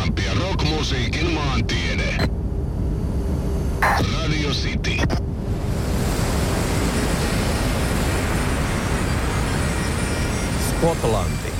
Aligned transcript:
Ja 0.00 0.34
rockmusiikin 0.40 1.30
maantiede. 1.30 2.16
Radio 3.80 4.50
City. 4.50 4.96
Skotlanti. 10.70 11.52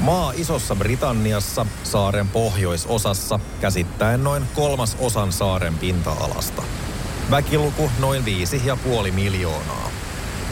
Maa 0.00 0.32
Isossa 0.36 0.76
Britanniassa, 0.76 1.66
saaren 1.82 2.28
pohjoisosassa, 2.28 3.40
käsittäen 3.60 4.24
noin 4.24 4.42
kolmas 4.54 4.96
osan 5.00 5.32
saaren 5.32 5.78
pinta-alasta. 5.78 6.62
Väkiluku 7.30 7.90
noin 7.98 8.24
viisi 8.24 8.62
ja 8.64 8.76
puoli 8.76 9.10
miljoonaa. 9.10 9.90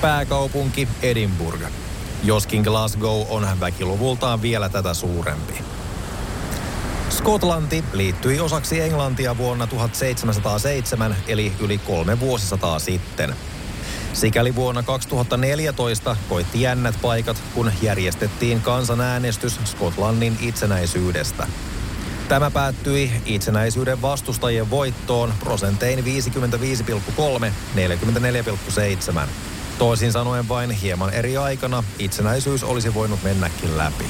Pääkaupunki 0.00 0.88
Edinburgh. 1.02 1.64
Joskin 2.24 2.62
Glasgow 2.62 3.26
on 3.28 3.46
väkiluvultaan 3.60 4.42
vielä 4.42 4.68
tätä 4.68 4.94
suurempi. 4.94 5.75
Skotlanti 7.16 7.84
liittyi 7.92 8.40
osaksi 8.40 8.80
Englantia 8.80 9.36
vuonna 9.36 9.66
1707, 9.66 11.16
eli 11.28 11.52
yli 11.60 11.78
kolme 11.78 12.20
vuosisataa 12.20 12.78
sitten. 12.78 13.36
Sikäli 14.12 14.54
vuonna 14.54 14.82
2014 14.82 16.16
koitti 16.28 16.60
jännät 16.60 16.94
paikat, 17.02 17.42
kun 17.54 17.72
järjestettiin 17.82 18.60
kansanäänestys 18.60 19.60
Skotlannin 19.64 20.38
itsenäisyydestä. 20.40 21.46
Tämä 22.28 22.50
päättyi 22.50 23.10
itsenäisyyden 23.26 24.02
vastustajien 24.02 24.70
voittoon 24.70 25.34
prosentein 25.40 25.98
55,3 25.98 27.52
44,7. 27.74 29.28
Toisin 29.78 30.12
sanoen 30.12 30.48
vain 30.48 30.70
hieman 30.70 31.12
eri 31.12 31.36
aikana 31.36 31.84
itsenäisyys 31.98 32.64
olisi 32.64 32.94
voinut 32.94 33.22
mennäkin 33.22 33.78
läpi. 33.78 34.04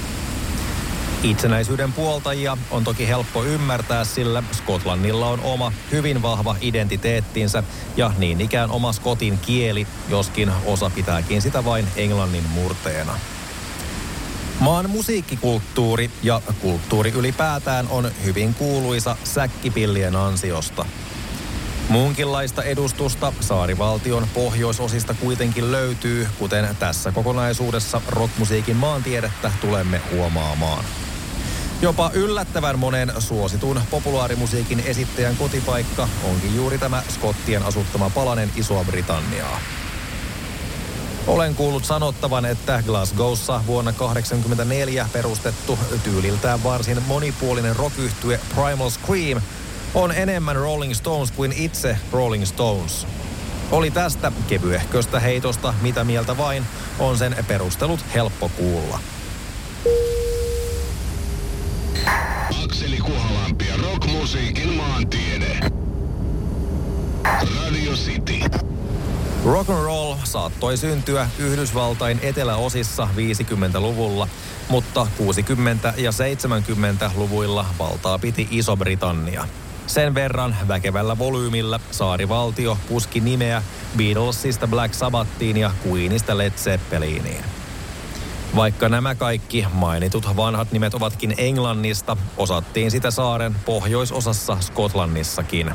Itsenäisyyden 1.27 1.93
puoltajia 1.93 2.57
on 2.71 2.85
toki 2.85 3.09
helppo 3.09 3.45
ymmärtää, 3.45 4.05
sillä 4.05 4.43
Skotlannilla 4.53 5.29
on 5.29 5.41
oma 5.41 5.73
hyvin 5.93 6.23
vahva 6.23 6.57
identiteettinsä 6.61 7.63
ja 7.97 8.11
niin 8.19 8.41
ikään 8.41 8.71
oma 8.71 8.93
skotin 8.93 9.39
kieli, 9.39 9.87
joskin 10.09 10.53
osa 10.67 10.91
pitääkin 10.91 11.43
sitä 11.43 11.65
vain 11.65 11.87
englannin 11.97 12.45
murteena. 12.45 13.19
Maan 14.61 14.91
musiikkikulttuuri 14.91 16.11
ja 16.23 16.43
kulttuuri 16.61 17.11
ylipäätään 17.11 17.87
on 17.91 18.11
hyvin 18.25 18.55
kuuluisa 18.55 19.17
säkkipillien 19.25 20.17
ansiosta. 20.17 20.87
Muunkinlaista 21.89 22.63
edustusta 22.63 23.33
saarivaltion 23.41 24.29
pohjoisosista 24.35 25.15
kuitenkin 25.15 25.73
löytyy, 25.73 26.29
kuten 26.39 26.77
tässä 26.79 27.13
kokonaisuudessa 27.13 28.01
rockmusiikin 28.09 28.77
maantiedettä 28.77 29.53
tulemme 29.61 30.01
huomaamaan. 30.13 30.85
Jopa 31.83 32.11
yllättävän 32.15 32.79
monen 32.79 33.13
suositun 33.19 33.81
populaarimusiikin 33.91 34.83
esittäjän 34.87 35.37
kotipaikka 35.37 36.09
onkin 36.25 36.57
juuri 36.57 36.79
tämä 36.79 37.03
skottien 37.09 37.63
asuttama 37.63 38.11
palanen 38.11 38.51
Isoa 38.57 38.85
Britanniaa. 38.85 39.61
Olen 41.27 41.55
kuullut 41.55 41.85
sanottavan, 41.85 42.45
että 42.45 42.83
Glasgowssa 42.87 43.61
vuonna 43.67 43.93
1984 43.93 45.09
perustettu 45.13 45.79
tyyliltään 46.05 46.65
varsin 46.65 47.03
monipuolinen 47.03 47.77
rock 47.77 47.95
Primal 48.55 48.91
Scream 48.91 49.41
on 49.95 50.13
enemmän 50.13 50.57
Rolling 50.57 50.95
Stones 50.95 51.31
kuin 51.31 51.53
itse 51.53 51.97
Rolling 52.13 52.45
Stones. 52.45 53.07
Oli 53.71 53.91
tästä 53.91 54.33
kevyehköstä 54.49 55.21
heitosta 55.21 55.75
mitä 55.83 56.05
mieltä 56.05 56.37
vain, 56.37 56.67
on 56.99 57.19
sen 57.19 57.37
perustelut 57.49 58.01
helppo 58.15 58.49
kuulla. 58.49 58.99
Akseli 62.65 62.97
Kuhalampi 62.97 63.67
ja 64.37 64.43
rockmusiikin 64.43 64.75
maantiede. 64.75 65.61
Radio 67.25 67.93
City. 67.93 68.41
Rock 69.45 69.71
and 69.71 69.85
roll 69.85 70.15
saattoi 70.25 70.77
syntyä 70.77 71.29
Yhdysvaltain 71.39 72.19
eteläosissa 72.23 73.09
50-luvulla, 73.17 74.29
mutta 74.69 75.07
60- 75.19 76.01
ja 76.01 76.11
70-luvuilla 76.11 77.67
valtaa 77.79 78.19
piti 78.19 78.49
Iso-Britannia. 78.51 79.49
Sen 79.87 80.15
verran 80.15 80.57
väkevällä 80.69 81.19
volyymilla 81.19 81.81
saarivaltio 81.91 82.79
puski 82.89 83.21
nimeä 83.21 83.63
Beatlesista 83.97 84.67
Black 84.67 84.95
Sabbathiin 84.95 85.57
ja 85.57 85.71
Queenista 85.87 86.39
Led 86.39 86.53
Zeppeliniin. 86.53 87.45
Vaikka 88.57 88.89
nämä 88.89 89.15
kaikki 89.15 89.67
mainitut 89.73 90.37
vanhat 90.37 90.73
nimet 90.73 90.95
ovatkin 90.95 91.35
Englannista, 91.39 92.17
osattiin 92.37 92.91
sitä 92.91 93.11
saaren 93.11 93.57
pohjoisosassa 93.65 94.57
Skotlannissakin. 94.61 95.73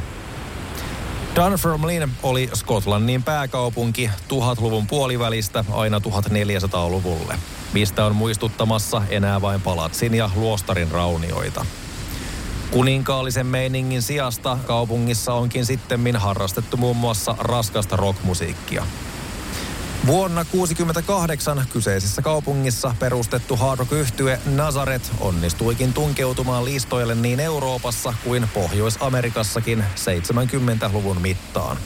Dunfermline 1.35 2.09
oli 2.23 2.49
Skotlannin 2.53 3.23
pääkaupunki 3.23 4.09
1000-luvun 4.29 4.87
puolivälistä 4.87 5.65
aina 5.71 5.99
1400-luvulle, 5.99 7.35
mistä 7.73 8.05
on 8.05 8.15
muistuttamassa 8.15 9.01
enää 9.09 9.41
vain 9.41 9.61
palatsin 9.61 10.13
ja 10.13 10.29
luostarin 10.35 10.91
raunioita. 10.91 11.65
Kuninkaallisen 12.71 13.47
meiningin 13.47 14.01
sijasta 14.01 14.57
kaupungissa 14.67 15.33
onkin 15.33 15.65
sittemmin 15.65 16.15
harrastettu 16.15 16.77
muun 16.77 16.97
muassa 16.97 17.35
raskasta 17.39 17.95
rockmusiikkia– 17.95 18.85
Vuonna 20.05 20.45
1968 20.45 21.65
kyseisessä 21.73 22.21
kaupungissa 22.21 22.95
perustettu 22.99 23.55
hard 23.55 23.79
rock 23.79 23.91
Nazaret 24.45 25.11
onnistuikin 25.19 25.93
tunkeutumaan 25.93 26.65
listoille 26.65 27.15
niin 27.15 27.39
Euroopassa 27.39 28.13
kuin 28.23 28.49
Pohjois-Amerikassakin 28.53 29.83
70-luvun 29.95 31.21
mittaan. 31.21 31.77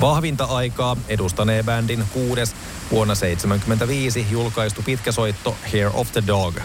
Vahvinta 0.00 0.44
aikaa 0.44 0.96
edustanee 1.08 1.62
bändin 1.62 2.04
kuudes 2.12 2.54
vuonna 2.90 3.14
1975 3.14 4.26
julkaistu 4.30 4.82
pitkäsoitto 4.82 5.56
Hair 5.72 5.90
of 5.94 6.12
the 6.12 6.22
Dog. 6.26 6.56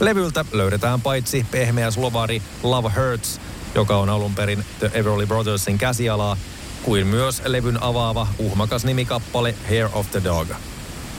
Levyltä 0.00 0.44
löydetään 0.52 1.00
paitsi 1.00 1.46
pehmeä 1.50 1.90
slovari 1.90 2.42
Love 2.62 2.90
Hurts, 2.96 3.40
joka 3.74 3.96
on 3.96 4.08
alun 4.08 4.34
perin 4.34 4.64
The 4.78 4.90
Everly 4.94 5.26
Brothersin 5.26 5.78
käsialaa, 5.78 6.36
kuin 6.84 7.06
myös 7.06 7.42
levyn 7.46 7.82
avaava 7.82 8.26
uhmakas 8.38 8.84
nimikappale 8.84 9.54
Hair 9.68 9.88
of 9.92 10.10
the 10.10 10.24
Dog. 10.24 10.48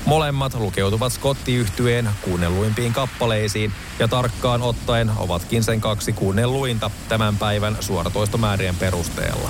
Molemmat 0.05 0.53
lukeutuvat 0.53 1.13
Scotti-yhtyeen 1.13 2.09
kuunnelluimpiin 2.21 2.93
kappaleisiin 2.93 3.71
ja 3.99 4.07
tarkkaan 4.07 4.61
ottaen 4.61 5.11
ovatkin 5.17 5.63
sen 5.63 5.81
kaksi 5.81 6.13
kuunnelluinta 6.13 6.91
tämän 7.09 7.37
päivän 7.37 7.77
suoratoistomäärien 7.79 8.75
perusteella. 8.75 9.49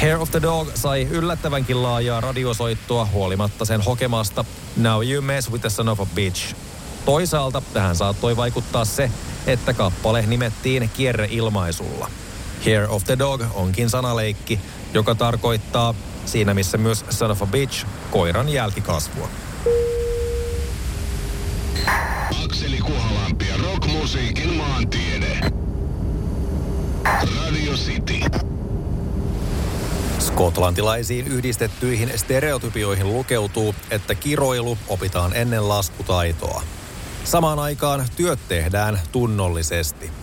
Hair 0.00 0.16
of 0.16 0.30
the 0.30 0.42
Dog 0.42 0.68
sai 0.74 1.08
yllättävänkin 1.10 1.82
laajaa 1.82 2.20
radiosoittoa 2.20 3.04
huolimatta 3.12 3.64
sen 3.64 3.80
hokemasta 3.80 4.44
Now 4.76 5.08
You 5.08 5.22
Mess 5.22 5.50
with 5.50 5.60
the 5.60 5.70
Son 5.70 5.88
of 5.88 6.00
a 6.00 6.06
Bitch. 6.14 6.54
Toisaalta 7.04 7.62
tähän 7.72 7.96
saattoi 7.96 8.36
vaikuttaa 8.36 8.84
se, 8.84 9.10
että 9.46 9.72
kappale 9.72 10.24
nimettiin 10.26 10.90
kierreilmaisulla– 10.96 12.10
Hair 12.64 12.86
of 12.88 13.04
the 13.04 13.18
Dog 13.18 13.42
onkin 13.54 13.90
sanaleikki, 13.90 14.60
joka 14.94 15.14
tarkoittaa 15.14 15.94
siinä 16.26 16.54
missä 16.54 16.78
myös 16.78 17.04
son 17.10 17.30
of 17.30 17.42
a 17.42 17.46
bitch, 17.46 17.86
koiran 18.10 18.48
jälkikasvua. 18.48 19.28
Akseli 22.44 22.78
Kuhalampi 22.78 23.48
ja 23.48 23.54
rockmusiikin 23.56 24.54
maantiede. 24.54 25.40
Radio 27.04 27.72
City. 27.72 28.20
Skotlantilaisiin 30.18 31.26
yhdistettyihin 31.26 32.12
stereotypioihin 32.16 33.12
lukeutuu, 33.12 33.74
että 33.90 34.14
kiroilu 34.14 34.78
opitaan 34.88 35.34
ennen 35.34 35.68
laskutaitoa. 35.68 36.62
Samaan 37.24 37.58
aikaan 37.58 38.06
työt 38.16 38.38
tehdään 38.48 39.00
tunnollisesti– 39.12 40.10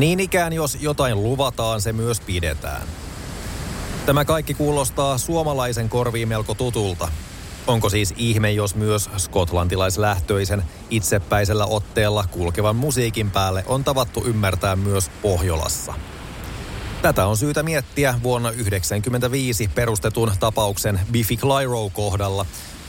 niin 0.00 0.20
ikään, 0.20 0.52
jos 0.52 0.78
jotain 0.80 1.22
luvataan, 1.22 1.80
se 1.80 1.92
myös 1.92 2.20
pidetään. 2.20 2.82
Tämä 4.06 4.24
kaikki 4.24 4.54
kuulostaa 4.54 5.18
suomalaisen 5.18 5.88
korviin 5.88 6.28
melko 6.28 6.54
tutulta. 6.54 7.08
Onko 7.66 7.88
siis 7.88 8.14
ihme, 8.16 8.52
jos 8.52 8.74
myös 8.74 9.10
skotlantilaislähtöisen 9.16 10.62
itsepäisellä 10.90 11.66
otteella 11.66 12.24
kulkevan 12.30 12.76
musiikin 12.76 13.30
päälle 13.30 13.64
on 13.66 13.84
tavattu 13.84 14.24
ymmärtää 14.26 14.76
myös 14.76 15.10
Pohjolassa? 15.22 15.94
Tätä 17.02 17.26
on 17.26 17.36
syytä 17.36 17.62
miettiä 17.62 18.14
vuonna 18.22 18.48
1995 18.48 19.68
perustetun 19.74 20.32
tapauksen 20.40 21.00
Biffy 21.12 21.36
Clyro 21.36 21.90
kohdalla, 21.92 22.46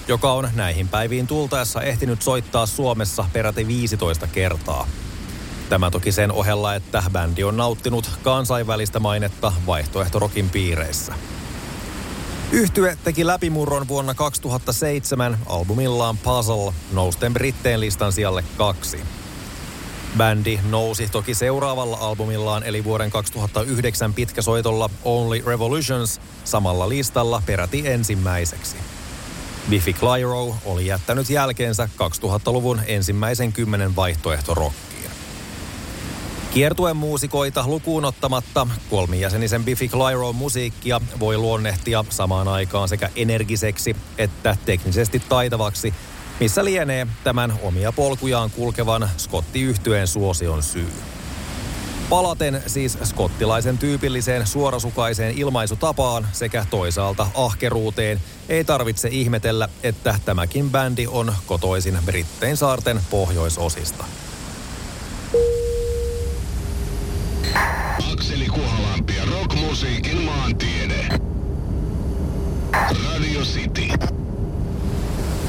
joka 0.07 0.31
on 0.31 0.49
näihin 0.55 0.87
päiviin 0.87 1.27
tultaessa 1.27 1.81
ehtinyt 1.81 2.21
soittaa 2.21 2.65
Suomessa 2.65 3.25
peräti 3.33 3.67
15 3.67 4.27
kertaa– 4.27 4.87
Tämä 5.71 5.91
toki 5.91 6.11
sen 6.11 6.31
ohella, 6.31 6.75
että 6.75 7.03
bändi 7.11 7.43
on 7.43 7.57
nauttinut 7.57 8.09
kansainvälistä 8.23 8.99
mainetta 8.99 9.53
vaihtoehtorokin 9.65 10.49
piireissä. 10.49 11.13
Yhtye 12.51 12.97
teki 13.03 13.27
läpimurron 13.27 13.87
vuonna 13.87 14.13
2007 14.13 15.37
albumillaan 15.45 16.17
Puzzle 16.17 16.73
nousten 16.93 17.33
Britteen 17.33 17.79
listan 17.79 18.13
sijalle 18.13 18.43
kaksi. 18.57 18.99
Bändi 20.17 20.59
nousi 20.69 21.07
toki 21.07 21.33
seuraavalla 21.33 21.97
albumillaan 21.97 22.63
eli 22.63 22.83
vuoden 22.83 23.11
2009 23.11 24.13
pitkäsoitolla 24.13 24.89
Only 25.03 25.43
Revolutions 25.45 26.21
samalla 26.43 26.89
listalla 26.89 27.41
peräti 27.45 27.87
ensimmäiseksi. 27.87 28.77
Biffy 29.69 29.93
Clyro 29.93 30.55
oli 30.65 30.85
jättänyt 30.85 31.29
jälkeensä 31.29 31.89
2000-luvun 31.97 32.81
ensimmäisen 32.87 33.53
kymmenen 33.53 33.95
vaihtoehto 33.95 34.53
rockiin. 34.53 34.90
Kiertuen 36.53 36.97
muusikoita 36.97 37.63
lukuun 37.67 38.05
ottamatta 38.05 38.67
kolmijäsenisen 38.89 39.63
Biffy 39.63 39.87
Clyro 39.87 40.33
musiikkia 40.33 41.01
voi 41.19 41.37
luonnehtia 41.37 42.05
samaan 42.09 42.47
aikaan 42.47 42.89
sekä 42.89 43.09
energiseksi 43.15 43.95
että 44.17 44.57
teknisesti 44.65 45.21
taitavaksi, 45.29 45.93
missä 46.39 46.65
lienee 46.65 47.07
tämän 47.23 47.53
omia 47.63 47.91
polkujaan 47.91 48.51
kulkevan 48.51 49.09
Scotti-yhtyeen 49.17 50.07
suosion 50.07 50.63
syy. 50.63 50.93
Palaten 52.09 52.63
siis 52.67 52.97
skottilaisen 53.03 53.77
tyypilliseen 53.77 54.47
suorasukaiseen 54.47 55.37
ilmaisutapaan 55.37 56.27
sekä 56.31 56.65
toisaalta 56.69 57.27
ahkeruuteen, 57.35 58.21
ei 58.49 58.63
tarvitse 58.63 59.09
ihmetellä, 59.11 59.69
että 59.83 60.19
tämäkin 60.25 60.69
bändi 60.69 61.07
on 61.07 61.33
kotoisin 61.45 61.97
Brittein 62.05 62.57
saarten 62.57 63.01
pohjoisosista. 63.09 64.05
Akseli 68.13 68.45
Kuhalampi 68.45 69.13
ja 69.81 69.87
rockmusiikin 69.87 70.21
maantiede. 70.21 71.07
Radio 72.73 73.41
City. 73.41 73.87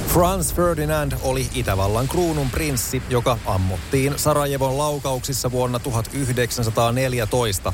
Franz 0.09 0.55
Ferdinand 0.55 1.13
oli 1.23 1.49
Itävallan 1.55 2.09
kruunun 2.09 2.51
prinssi, 2.51 3.03
joka 3.09 3.39
ammuttiin 3.47 4.13
Sarajevon 4.17 4.79
laukauksissa 4.79 5.51
vuonna 5.51 5.79
1914. 5.79 7.73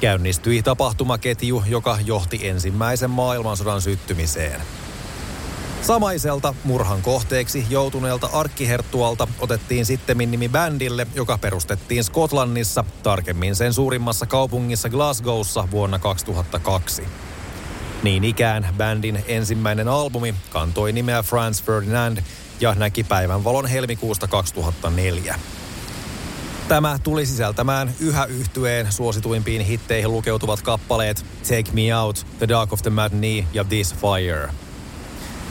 Käynnistyi 0.00 0.62
tapahtumaketju, 0.62 1.62
joka 1.66 1.98
johti 2.04 2.48
ensimmäisen 2.48 3.10
maailmansodan 3.10 3.82
syttymiseen. 3.82 4.60
Samaiselta 5.82 6.54
murhan 6.64 7.02
kohteeksi 7.02 7.66
joutuneelta 7.70 8.28
arkkiherttualta 8.32 9.28
otettiin 9.38 9.86
sitten 9.86 10.18
nimi 10.18 10.48
bändille, 10.48 11.06
joka 11.14 11.38
perustettiin 11.38 12.04
Skotlannissa, 12.04 12.84
tarkemmin 13.02 13.56
sen 13.56 13.72
suurimmassa 13.72 14.26
kaupungissa 14.26 14.88
Glasgowssa 14.88 15.68
vuonna 15.70 15.98
2002. 15.98 17.02
Niin 18.02 18.24
ikään 18.24 18.68
bändin 18.76 19.24
ensimmäinen 19.28 19.88
albumi 19.88 20.34
kantoi 20.50 20.92
nimeä 20.92 21.22
Franz 21.22 21.62
Ferdinand 21.62 22.18
ja 22.60 22.74
näki 22.74 23.04
päivänvalon 23.04 23.66
helmikuusta 23.66 24.28
2004. 24.28 25.34
Tämä 26.68 26.98
tuli 27.02 27.26
sisältämään 27.26 27.94
yhä 28.00 28.24
yhtyeen 28.24 28.92
suosituimpiin 28.92 29.62
hitteihin 29.62 30.12
lukeutuvat 30.12 30.62
kappaleet 30.62 31.26
Take 31.42 31.72
Me 31.72 31.96
Out, 31.96 32.26
The 32.38 32.48
Dark 32.48 32.72
of 32.72 32.82
the 32.82 32.90
Matinee 32.90 33.46
ja 33.52 33.64
This 33.64 33.94
Fire. 33.94 34.48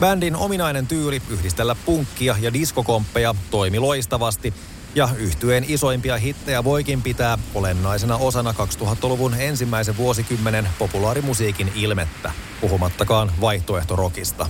Bändin 0.02 0.36
ominainen 0.36 0.88
tyyli 0.88 1.22
yhdistellä 1.30 1.76
punkkia 1.86 2.36
ja 2.40 2.54
diskokomppeja 2.54 3.36
toimi 3.52 3.80
loistavasti 3.80 4.54
ja 4.96 5.10
yhtyeen 5.18 5.66
isoimpia 5.68 6.18
hittejä 6.18 6.64
voikin 6.64 7.02
pitää 7.02 7.38
olennaisena 7.56 8.18
osana 8.18 8.52
2000-luvun 8.52 9.34
ensimmäisen 9.34 9.98
vuosikymmenen 9.98 10.68
populaarimusiikin 10.80 11.72
ilmettä, 11.76 12.32
puhumattakaan 12.62 13.32
vaihtoehtorokista. 13.42 14.50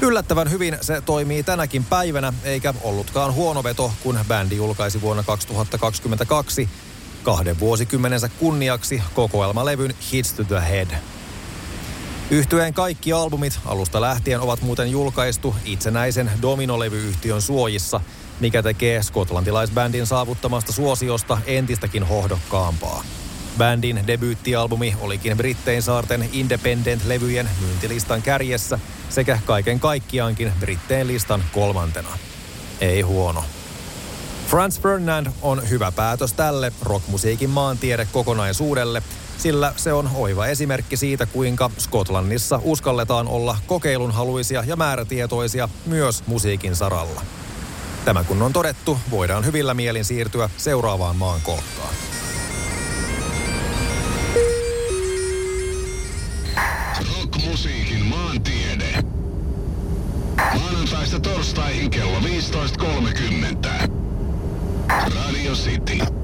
Yllättävän 0.00 0.50
hyvin 0.50 0.78
se 0.80 1.00
toimii 1.00 1.42
tänäkin 1.42 1.84
päivänä, 1.84 2.32
eikä 2.44 2.74
ollutkaan 2.82 3.34
huono 3.34 3.62
veto, 3.62 3.92
kun 4.02 4.18
bändi 4.28 4.56
julkaisi 4.56 5.00
vuonna 5.00 5.22
2022 5.22 6.68
kahden 7.22 7.60
vuosikymmenensä 7.60 8.28
kunniaksi 8.28 9.02
kokoelmalevyn 9.14 9.94
Hits 10.12 10.32
to 10.32 10.44
the 10.44 10.60
Head. 10.70 11.19
Yhtyeen 12.30 12.74
kaikki 12.74 13.12
albumit 13.12 13.60
alusta 13.66 14.00
lähtien 14.00 14.40
ovat 14.40 14.62
muuten 14.62 14.90
julkaistu 14.90 15.56
itsenäisen 15.64 16.30
Domino-levyyhtiön 16.42 17.42
suojissa, 17.42 18.00
mikä 18.40 18.62
tekee 18.62 19.02
skotlantilaisbändin 19.02 20.06
saavuttamasta 20.06 20.72
suosiosta 20.72 21.38
entistäkin 21.46 22.02
hohdokkaampaa. 22.02 23.04
Bändin 23.58 24.06
debyyttialbumi 24.06 24.96
olikin 25.00 25.36
Brittein 25.36 25.82
saarten 25.82 26.28
Independent-levyjen 26.32 27.50
myyntilistan 27.60 28.22
kärjessä 28.22 28.78
sekä 29.08 29.38
kaiken 29.44 29.80
kaikkiaankin 29.80 30.52
Brittein 30.60 31.06
listan 31.06 31.44
kolmantena. 31.52 32.18
Ei 32.80 33.00
huono. 33.00 33.44
Franz 34.48 34.80
Ferdinand 34.80 35.26
on 35.42 35.68
hyvä 35.68 35.92
päätös 35.92 36.32
tälle 36.32 36.72
rockmusiikin 36.82 37.50
maantiede 37.50 38.08
kokonaisuudelle, 38.12 39.02
sillä 39.40 39.72
se 39.76 39.92
on 39.92 40.10
oiva 40.14 40.46
esimerkki 40.46 40.96
siitä, 40.96 41.26
kuinka 41.26 41.70
Skotlannissa 41.78 42.60
uskalletaan 42.62 43.28
olla 43.28 43.56
kokeilunhaluisia 43.66 44.64
ja 44.66 44.76
määrätietoisia 44.76 45.68
myös 45.86 46.26
musiikin 46.26 46.76
saralla. 46.76 47.22
Tämä 48.04 48.24
kun 48.24 48.42
on 48.42 48.52
todettu, 48.52 48.98
voidaan 49.10 49.44
hyvillä 49.44 49.74
mielin 49.74 50.04
siirtyä 50.04 50.50
seuraavaan 50.56 51.16
maan 51.16 51.40
kolkkaan. 51.40 51.94
Rockmusiikin 57.16 58.04
maantiede. 58.04 59.02
Maanantaista 60.60 61.20
torstaihin 61.20 61.90
kello 61.90 62.18
15.30. 62.20 63.90
Radio 65.14 65.52
City. 65.52 66.19